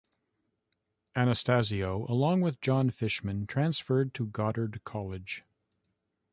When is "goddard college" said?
4.25-5.43